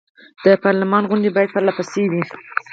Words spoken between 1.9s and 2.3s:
وي.